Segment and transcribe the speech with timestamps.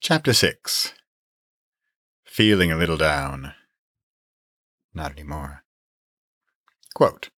[0.00, 0.92] Chapter 6
[2.24, 3.54] Feeling a little down.
[4.94, 5.64] Not anymore.
[6.94, 7.30] Quote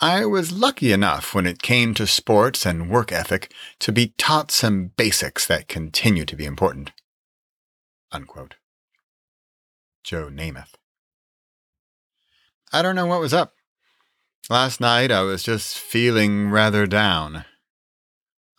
[0.00, 4.50] I was lucky enough when it came to sports and work ethic to be taught
[4.50, 6.92] some basics that continue to be important.
[8.12, 8.56] Unquote.
[10.04, 10.74] Joe Namath.
[12.72, 13.54] I don't know what was up.
[14.50, 17.46] Last night I was just feeling rather down.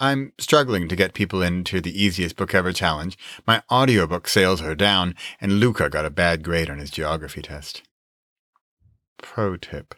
[0.04, 3.18] I'm struggling to get people into the easiest book ever challenge.
[3.48, 7.84] My audiobook sales are down, and Luca got a bad grade on his geography test.
[9.18, 9.96] Pro tip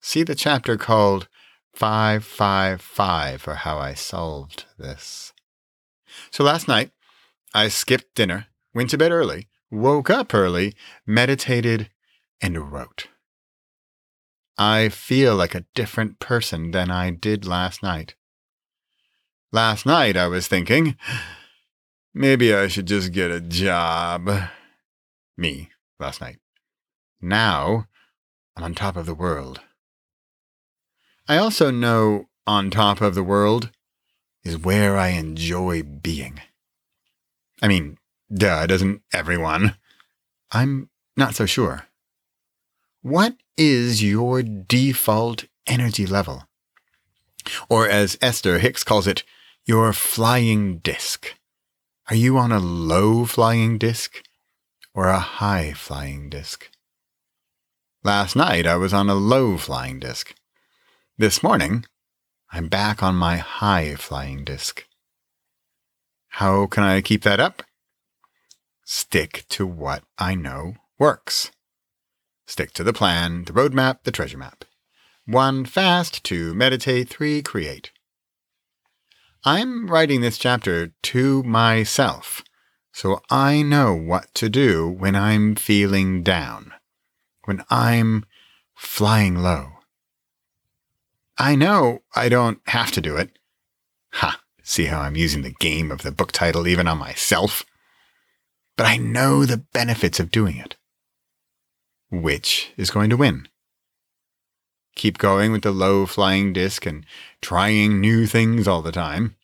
[0.00, 1.28] See the chapter called
[1.74, 5.34] 555 for how I solved this.
[6.30, 6.92] So last night,
[7.52, 10.74] I skipped dinner, went to bed early, woke up early,
[11.06, 11.90] meditated,
[12.40, 13.08] and wrote.
[14.56, 18.14] I feel like a different person than I did last night.
[19.50, 20.96] Last night I was thinking,
[22.12, 24.30] maybe I should just get a job.
[25.38, 26.38] Me, last night.
[27.20, 27.86] Now,
[28.56, 29.60] I'm on top of the world.
[31.26, 33.70] I also know on top of the world
[34.44, 36.40] is where I enjoy being.
[37.62, 37.96] I mean,
[38.32, 39.76] duh, doesn't everyone?
[40.52, 41.86] I'm not so sure.
[43.00, 46.44] What is your default energy level?
[47.70, 49.24] Or as Esther Hicks calls it,
[49.68, 51.34] your flying disc.
[52.08, 54.22] Are you on a low flying disc
[54.94, 56.70] or a high flying disc?
[58.02, 60.34] Last night I was on a low flying disc.
[61.18, 61.84] This morning,
[62.50, 64.86] I'm back on my high flying disc.
[66.28, 67.62] How can I keep that up?
[68.86, 71.50] Stick to what I know works.
[72.46, 74.64] Stick to the plan, the roadmap, the treasure map.
[75.26, 76.24] One, fast.
[76.24, 77.10] Two, meditate.
[77.10, 77.90] Three, create.
[79.50, 82.44] I'm writing this chapter to myself,
[82.92, 86.74] so I know what to do when I'm feeling down,
[87.46, 88.26] when I'm
[88.74, 89.70] flying low.
[91.38, 93.38] I know I don't have to do it.
[94.12, 97.64] Ha, see how I'm using the game of the book title even on myself?
[98.76, 100.76] But I know the benefits of doing it.
[102.10, 103.48] Which is going to win?
[104.98, 107.06] keep going with the low flying disc and
[107.40, 109.36] trying new things all the time,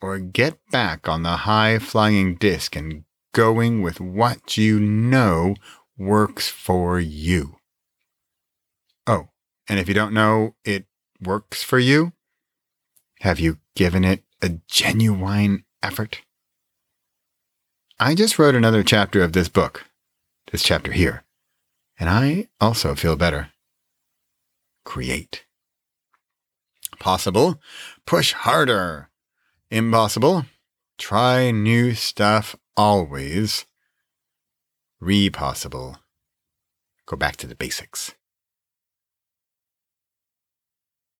[0.00, 5.54] or get back on the high flying disc and going with what you know
[5.96, 7.56] works for you.
[9.06, 9.28] Oh,
[9.68, 10.86] and if you don't know it
[11.20, 12.12] works for you,
[13.20, 16.20] have you given it a genuine effort?
[17.98, 19.84] I just wrote another chapter of this book,
[20.52, 21.24] this chapter here,
[21.98, 23.50] and I also feel better
[24.88, 25.44] create.
[26.98, 27.60] Possible,
[28.06, 29.10] push harder.
[29.70, 30.46] Impossible,
[30.96, 33.66] try new stuff always.
[34.98, 35.98] Repossible,
[37.04, 38.14] go back to the basics.